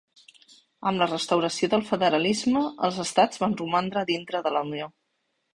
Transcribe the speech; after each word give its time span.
Amb 0.91 1.01
la 1.01 1.07
restauració 1.11 1.69
del 1.75 1.85
federalisme, 1.91 2.65
els 2.89 2.99
estats 3.07 3.45
van 3.45 3.57
romandre 3.63 4.07
dintre 4.13 4.43
de 4.49 4.57
la 4.59 4.69
Unió. 4.71 4.93